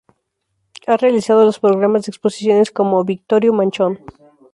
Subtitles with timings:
[0.87, 3.99] Ha realizado los programas de exposiciones como, Victorio Manchón.